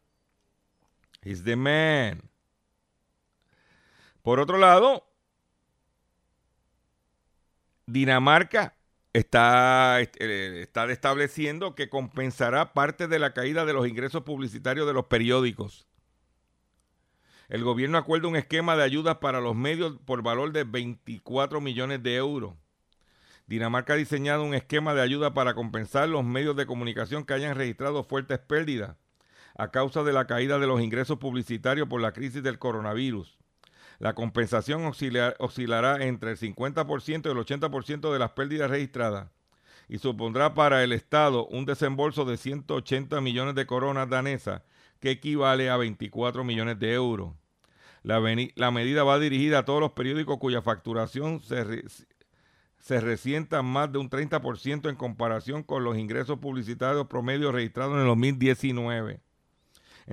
[1.22, 2.22] he's the man.
[4.22, 5.04] Por otro lado,
[7.86, 8.76] Dinamarca
[9.12, 14.92] está, eh, está estableciendo que compensará parte de la caída de los ingresos publicitarios de
[14.92, 15.88] los periódicos.
[17.48, 22.00] El gobierno acuerda un esquema de ayudas para los medios por valor de 24 millones
[22.02, 22.54] de euros.
[23.48, 27.56] Dinamarca ha diseñado un esquema de ayuda para compensar los medios de comunicación que hayan
[27.56, 28.96] registrado fuertes pérdidas
[29.56, 33.38] a causa de la caída de los ingresos publicitarios por la crisis del coronavirus.
[33.98, 39.28] La compensación oscilará entre el 50% y el 80% de las pérdidas registradas
[39.88, 44.62] y supondrá para el Estado un desembolso de 180 millones de coronas danesas,
[45.00, 47.34] que equivale a 24 millones de euros.
[48.02, 48.20] La,
[48.70, 51.84] medida va dirigida a todos los periódicos cuya facturación se,
[52.78, 58.00] se resienta más de un 30% en comparación con los ingresos publicitarios promedios registrados en
[58.00, 59.20] el 2019.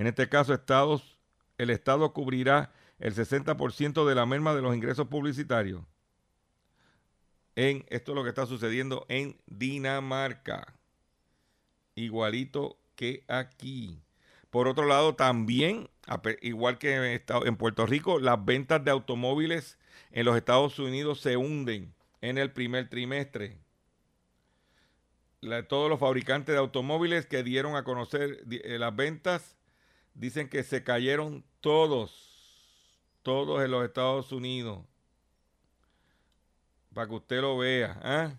[0.00, 1.18] En este caso, estados,
[1.58, 5.82] el Estado cubrirá el 60% de la merma de los ingresos publicitarios.
[7.54, 10.72] En, esto es lo que está sucediendo en Dinamarca.
[11.96, 14.00] Igualito que aquí.
[14.48, 15.90] Por otro lado, también,
[16.40, 19.78] igual que en Puerto Rico, las ventas de automóviles
[20.12, 21.92] en los Estados Unidos se hunden
[22.22, 23.58] en el primer trimestre.
[25.68, 29.59] todos los fabricantes de automóviles que dieron a conocer eh, las ventas
[30.20, 34.84] Dicen que se cayeron todos, todos en los Estados Unidos.
[36.92, 37.98] Para que usted lo vea.
[38.02, 38.34] ¿ah?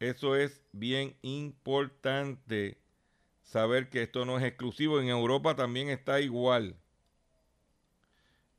[0.00, 2.76] Eso es bien importante
[3.44, 5.00] saber que esto no es exclusivo.
[5.00, 6.74] En Europa también está igual.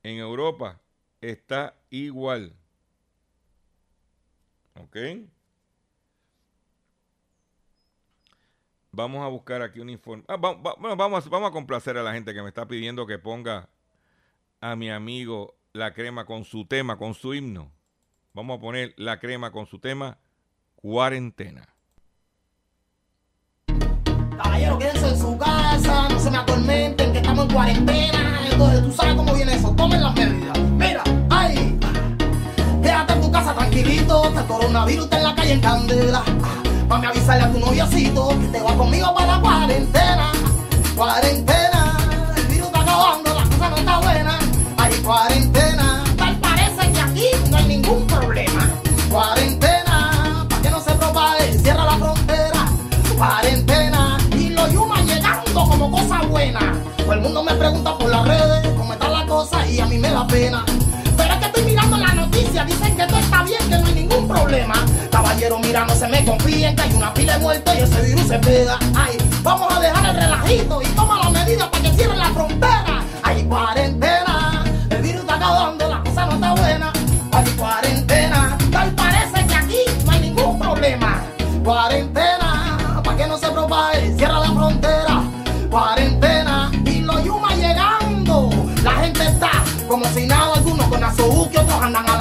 [0.03, 0.79] En Europa
[1.19, 2.55] está igual.
[4.75, 4.95] ¿Ok?
[8.97, 10.23] Vamos a buscar aquí un informe.
[10.27, 13.69] Ah, vamos, vamos, vamos a complacer a la gente que me está pidiendo que ponga
[14.59, 17.71] a mi amigo la crema con su tema, con su himno.
[18.33, 20.17] Vamos a poner la crema con su tema,
[20.77, 21.69] cuarentena.
[24.35, 28.47] Caballero, quédense en su casa, no se me atormenten, que estamos en cuarentena.
[28.51, 30.59] Entonces, tú sabes cómo viene eso, tomen las medidas.
[30.71, 31.77] Mira, ay,
[32.81, 36.66] quédate en tu casa tranquilito, este coronavirus está en la calle en candela.
[36.87, 40.31] Mami, avísale a tu noviocito que te va conmigo para la cuarentena.
[40.95, 41.97] Cuarentena,
[42.37, 44.39] el virus está acabando, la cosa no está buena.
[44.77, 48.69] Hay cuarentena, tal parece que aquí no hay ningún problema.
[49.11, 52.65] Cuarentena, para que no se propague, cierra la frontera.
[53.17, 56.73] Cuarentena, y los yumas llegando como cosa buena.
[56.95, 59.97] Todo el mundo me pregunta por las redes cómo está la cosa y a mí
[59.97, 60.63] me da pena.
[65.37, 68.27] Caballero, mira, no se me confíen, que hay una pila de muertos y ese virus
[68.27, 68.79] se pega.
[68.95, 73.03] Ay, vamos a dejar el relajito y toma las medidas para que cierren la frontera.
[73.21, 76.93] Hay cuarentena, el virus está acabando, la cosa no está buena.
[77.33, 81.21] Hay cuarentena, tal parece que aquí no hay ningún problema.
[81.63, 85.23] Cuarentena, para que no se propague, cierra la frontera.
[85.69, 88.49] Cuarentena, y los yumas llegando.
[88.81, 89.51] La gente está
[89.87, 92.16] como si nada, algunos con azuque, otros andan a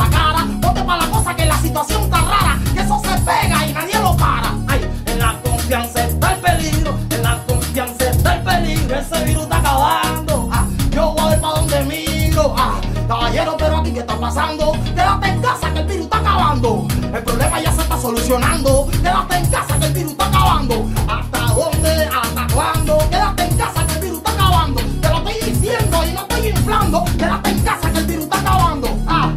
[16.67, 18.89] El problema ya se está solucionando.
[18.91, 20.87] Quédate en casa que el virus está acabando.
[21.09, 22.05] ¿Hasta dónde?
[22.07, 22.99] ¿Hasta cuándo?
[23.09, 24.81] Quédate en casa que el virus está acabando.
[25.01, 27.05] Te lo estoy diciendo y no estoy inflando.
[27.17, 28.89] Quédate en casa que el virus está acabando.
[29.07, 29.33] Ah,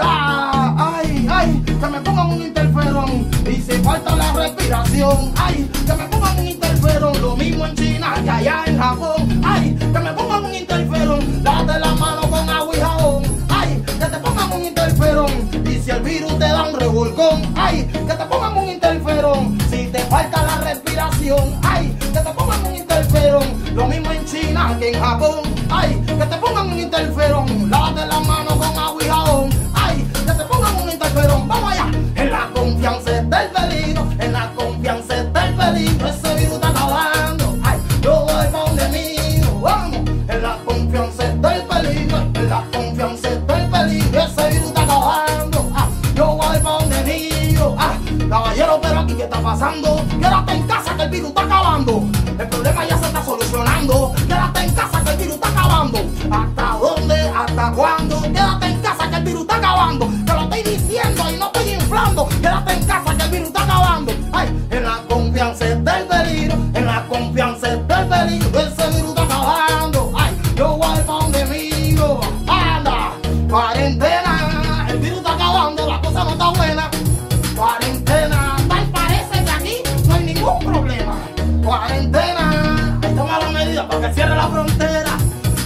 [0.00, 3.30] ah, ay, ay, que me pongan un interferón.
[3.46, 6.11] Y si falta la respiración, ay, que me
[21.62, 23.44] ay, que te pongan un interferón.
[23.74, 27.70] Lo mismo en China que en Japón, ay, que te pongan un interferón.
[27.70, 28.41] Lávate la mano
[76.22, 76.90] cosa no está buena.
[77.56, 78.56] Cuarentena.
[78.68, 81.14] Tal parece que aquí no hay ningún problema.
[81.64, 82.98] Cuarentena.
[83.02, 85.10] Ahí toma la medida para que cierre la frontera.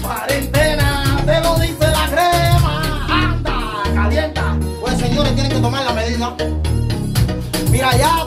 [0.02, 1.22] Cuarentena.
[1.24, 3.07] Te lo dice la crema.
[3.09, 4.57] Anda, calienta.
[4.80, 6.34] Pues señores, tienen que tomar la medida.
[7.70, 8.26] Mira ya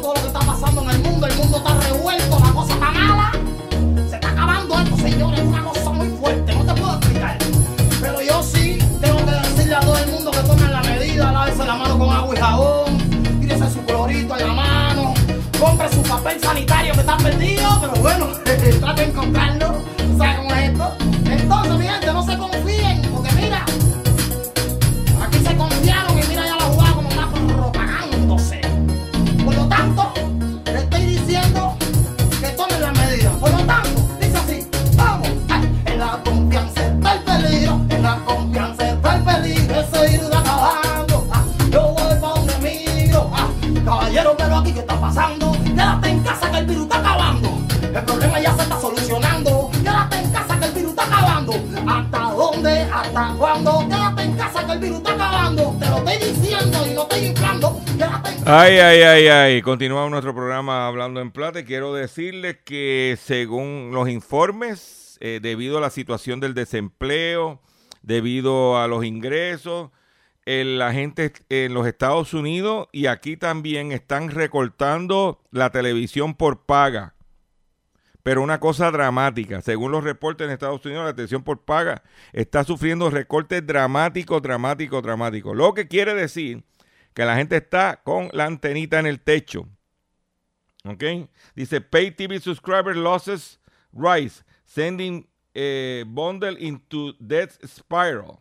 [58.51, 59.61] Ay, ay, ay, ay.
[59.61, 65.81] Continuamos nuestro programa Hablando en Plata quiero decirles que según los informes, eh, debido a
[65.81, 67.61] la situación del desempleo,
[68.01, 69.91] debido a los ingresos,
[70.47, 77.13] la gente en los Estados Unidos y aquí también están recortando la televisión por paga.
[78.23, 82.01] Pero una cosa dramática, según los reportes en Estados Unidos, la televisión por paga
[82.33, 85.55] está sufriendo recortes dramáticos, dramáticos, dramáticos.
[85.55, 86.63] Lo que quiere decir
[87.19, 89.67] que la gente está con la antenita en el techo.
[90.85, 91.03] ¿Ok?
[91.53, 93.59] Dice, pay TV subscriber losses
[93.91, 98.39] rise, sending eh, bundle into death spiral.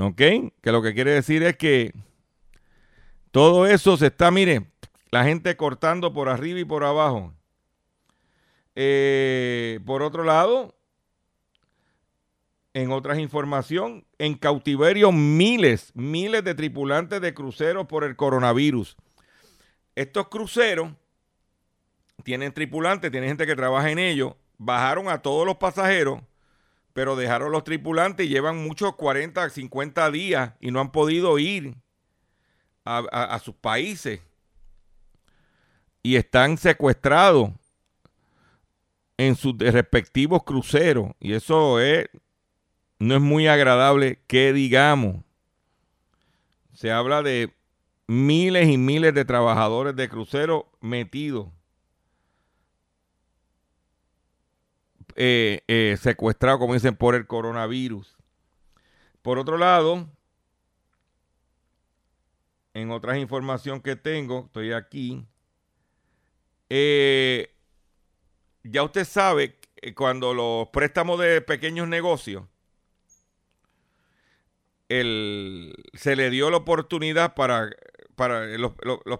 [0.00, 0.16] ¿Ok?
[0.60, 1.94] Que lo que quiere decir es que
[3.30, 4.66] todo eso se está, mire,
[5.12, 7.32] la gente cortando por arriba y por abajo.
[8.74, 10.74] Eh, por otro lado,
[12.74, 18.96] en otras información, en cautiverio miles, miles de tripulantes de cruceros por el coronavirus.
[19.94, 20.90] estos cruceros
[22.24, 26.20] tienen tripulantes, tienen gente que trabaja en ellos, bajaron a todos los pasajeros,
[26.92, 31.76] pero dejaron los tripulantes y llevan muchos 40, 50 días y no han podido ir
[32.84, 34.20] a, a sus países.
[36.02, 37.50] Y están secuestrados
[39.16, 41.12] en sus respectivos cruceros.
[41.20, 42.06] Y eso es,
[42.98, 45.24] no es muy agradable que digamos.
[46.72, 47.54] Se habla de
[48.06, 51.48] miles y miles de trabajadores de cruceros metidos,
[55.16, 58.16] eh, eh, secuestrados, como dicen, por el coronavirus.
[59.22, 60.08] Por otro lado,
[62.74, 65.24] en otras información que tengo, estoy aquí,
[66.68, 67.54] eh,
[68.64, 69.58] ya usted sabe
[69.94, 72.44] cuando los préstamos de pequeños negocios,
[74.88, 77.70] se le dio la oportunidad para,
[78.14, 78.72] para los,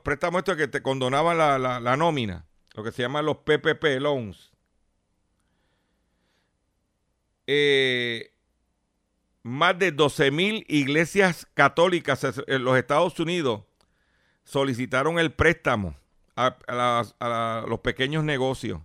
[0.03, 4.53] préstamos estos que te condonaban la, nómina, lo que se llaman los PPP loans.
[7.47, 8.33] Eh,
[9.43, 13.63] más de 12 mil iglesias católicas en los Estados Unidos
[14.45, 15.97] solicitaron el préstamo
[16.37, 18.81] a los pequeños negocios.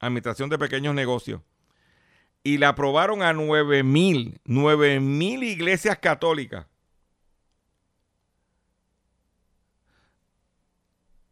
[0.00, 1.42] Administración de Pequeños Negocios.
[2.44, 6.66] Y la aprobaron a 9 mil, 9 mil iglesias católicas.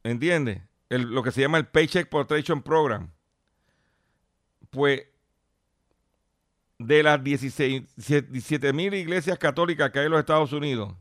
[0.03, 0.63] ¿Entiendes?
[0.89, 3.13] lo que se llama el Paycheck Protection Program.
[4.71, 5.07] Pues
[6.79, 10.95] de las 17 mil iglesias católicas que hay en los Estados Unidos,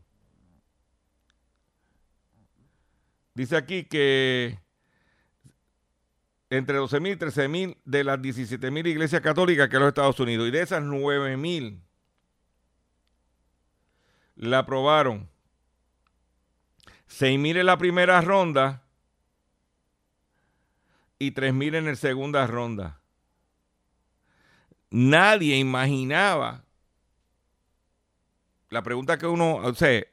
[3.34, 4.58] dice aquí que
[6.50, 10.48] entre 12.000 y 13.000 de las 17.000 iglesias católicas que los Estados Unidos.
[10.48, 11.80] Y de esas 9.000
[14.34, 15.30] la aprobaron.
[17.08, 18.82] 6.000 en la primera ronda
[21.20, 23.00] y 3.000 en la segunda ronda.
[24.90, 26.64] Nadie imaginaba.
[28.70, 30.06] La pregunta que uno o se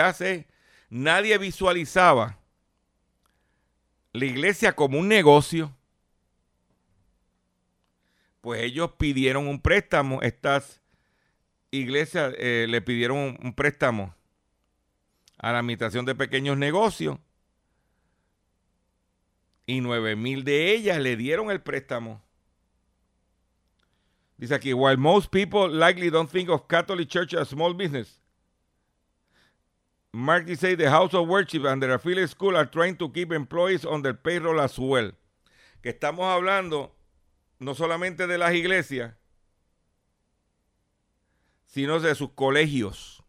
[0.00, 0.48] hace,
[0.88, 2.38] nadie visualizaba
[4.12, 5.75] la iglesia como un negocio
[8.46, 10.80] pues ellos pidieron un préstamo, estas
[11.72, 14.14] iglesias eh, le pidieron un, préstamo
[15.36, 17.18] a la administración de pequeños negocios
[19.66, 22.22] y nueve mil de ellas le dieron el préstamo.
[24.36, 28.20] Dice aquí, while most people likely don't think of Catholic Church as small business,
[30.12, 33.84] Mark say the House of Worship and the affiliate school are trying to keep employees
[33.84, 35.10] on their payroll as well.
[35.82, 36.95] Que estamos hablando
[37.58, 39.14] no solamente de las iglesias,
[41.66, 43.22] sino de sus colegios.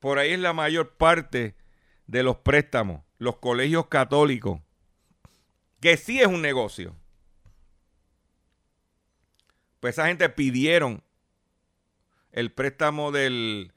[0.00, 1.56] Por ahí es la mayor parte
[2.06, 4.60] de los préstamos, los colegios católicos,
[5.80, 6.96] que sí es un negocio.
[9.80, 11.02] Pues esa gente pidieron
[12.32, 13.72] el préstamo del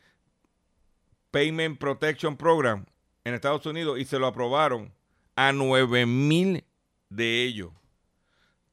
[1.31, 2.85] Payment Protection Program
[3.23, 4.93] en Estados Unidos y se lo aprobaron
[5.35, 6.65] a 9 mil
[7.09, 7.71] de ellos.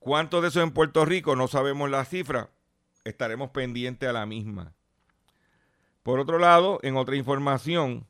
[0.07, 1.35] ¿Cuántos de esos en Puerto Rico?
[1.35, 2.49] No sabemos la cifra.
[3.03, 4.73] Estaremos pendientes a la misma.
[6.05, 8.07] Por otro lado, en otra información,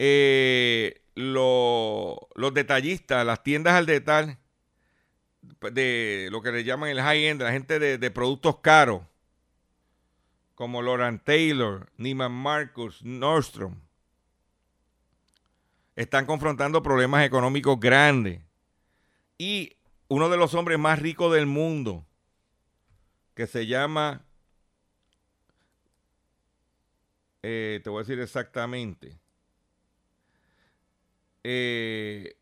[0.00, 2.18] eh, los
[2.52, 4.36] detallistas, las tiendas al detalle,
[5.70, 9.02] de lo que le llaman el high-end, la gente de, productos caros,
[10.56, 13.76] como Laurent Taylor, Neiman Marcus, Nordstrom,
[15.94, 18.40] están confrontando problemas económicos grandes.
[19.38, 19.76] Y
[20.10, 22.04] uno de los hombres más ricos del mundo,
[23.34, 24.24] que se llama,
[27.44, 29.16] eh, te voy a decir exactamente,
[31.44, 32.36] eh,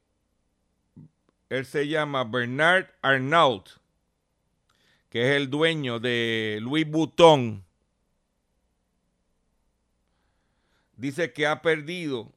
[1.50, 3.68] él se llama Bernard Arnault,
[5.10, 7.62] que es el dueño de Louis Vuitton,
[10.96, 12.32] dice que ha perdido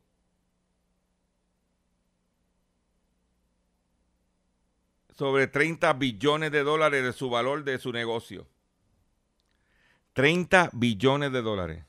[5.12, 8.48] sobre 30 billones de dólares de su valor de su negocio.
[10.14, 11.84] 30 billones de dólares.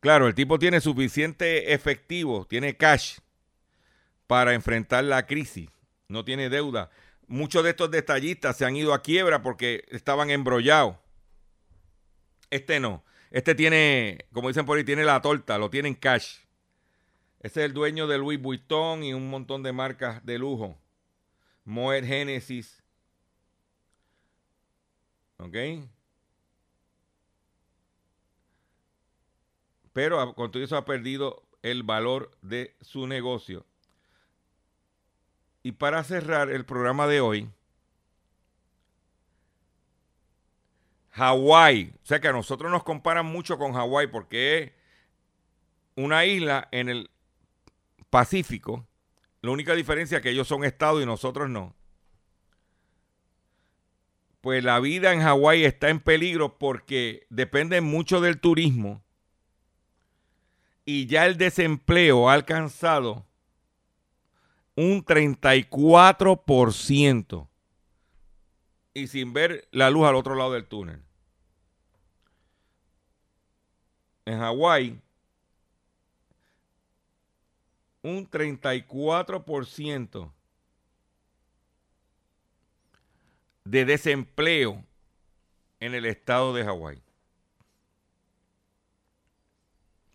[0.00, 3.18] Claro, el tipo tiene suficiente efectivo, tiene cash
[4.26, 5.68] para enfrentar la crisis.
[6.06, 6.90] No tiene deuda.
[7.26, 10.96] Muchos de estos detallistas se han ido a quiebra porque estaban embrollados.
[12.50, 13.04] Este no.
[13.30, 16.38] Este tiene, como dicen por ahí, tiene la torta, lo tiene en cash.
[17.40, 20.76] Ese es el dueño de Louis Vuitton y un montón de marcas de lujo.
[21.64, 22.82] Moet Genesis.
[25.38, 25.56] ¿Ok?
[29.98, 33.66] pero con todo eso ha perdido el valor de su negocio.
[35.64, 37.50] Y para cerrar el programa de hoy,
[41.10, 44.72] Hawái, o sea que a nosotros nos comparan mucho con Hawái porque es
[45.96, 47.10] una isla en el
[48.10, 48.86] Pacífico.
[49.40, 51.74] La única diferencia es que ellos son estados y nosotros no.
[54.40, 59.04] Pues la vida en Hawái está en peligro porque depende mucho del turismo
[60.84, 63.26] y ya el desempleo ha alcanzado
[64.74, 67.48] un 34%
[68.94, 71.02] y sin ver la luz al otro lado del túnel.
[74.24, 75.02] En Hawái,
[78.02, 80.32] un 34%
[83.64, 84.84] de desempleo
[85.80, 87.02] en el estado de Hawái.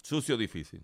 [0.03, 0.83] sucio difícil.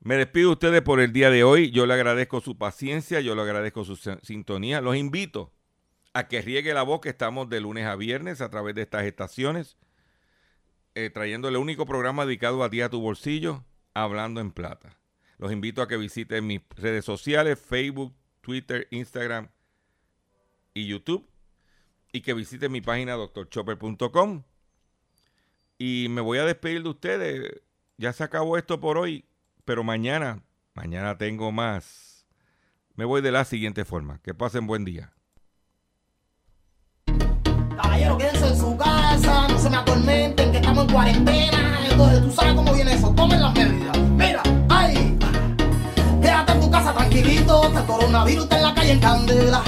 [0.00, 1.70] Me despido de ustedes por el día de hoy.
[1.70, 4.80] Yo le agradezco su paciencia, yo le agradezco su sintonía.
[4.80, 5.52] Los invito
[6.12, 9.04] a que riegue la voz que estamos de lunes a viernes a través de estas
[9.04, 9.76] estaciones,
[10.94, 13.64] eh, trayendo el único programa dedicado a ti a tu bolsillo,
[13.94, 14.98] hablando en plata.
[15.38, 19.48] Los invito a que visiten mis redes sociales, Facebook, Twitter, Instagram
[20.72, 21.26] y YouTube,
[22.12, 24.44] y que visiten mi página doctorchopper.com
[25.78, 27.62] y me voy a despedir de ustedes.
[27.96, 29.24] Ya se acabó esto por hoy,
[29.64, 30.42] pero mañana,
[30.74, 32.26] mañana tengo más.
[32.94, 34.20] Me voy de la siguiente forma.
[34.22, 35.12] Que pasen buen día.
[37.76, 41.80] Caballero, quédense en su casa, no se me atormenten, que estamos en cuarentena.
[41.90, 43.98] Entonces, tú sabes cómo viene eso, tomen las medidas.
[44.10, 44.42] Mira,
[47.14, 49.62] tranquilito, el coronavirus está en la calle en candela.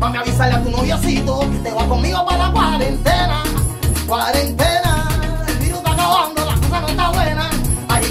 [0.00, 3.42] A avisarle a tu noviocito que te va conmigo para la cuarentena.
[4.06, 4.76] Cuarentena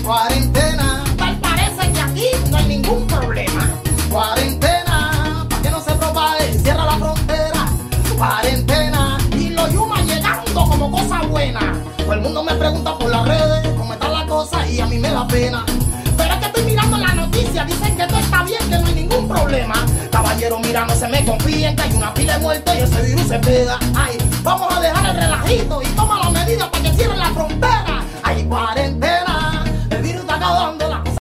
[0.03, 1.03] cuarentena.
[1.17, 3.71] Tal parece que aquí no hay ningún problema.
[4.11, 7.65] Cuarentena, para que no se propague, cierra la frontera.
[8.15, 11.81] Cuarentena, y los yumas llegando como cosa buena.
[11.97, 14.99] Todo el mundo me pregunta por las redes cómo está la cosa y a mí
[14.99, 15.04] me
[19.27, 19.75] problema.
[20.11, 23.27] Caballero, mira, no se me confíen que hay una pila de muertos y ese virus
[23.27, 23.79] se pega.
[23.95, 28.03] Ay, vamos a dejar el relajito y toma las medidas para que cierren la frontera.
[28.23, 29.45] Hay cuarentena.
[30.45, 30.84] ¿A dónde